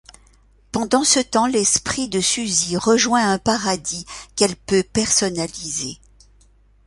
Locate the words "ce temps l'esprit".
1.03-2.09